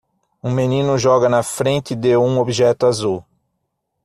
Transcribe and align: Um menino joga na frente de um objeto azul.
Um 0.43 0.49
menino 0.51 0.97
joga 0.97 1.29
na 1.29 1.43
frente 1.43 1.93
de 1.93 2.17
um 2.17 2.39
objeto 2.39 2.87
azul. 2.87 3.23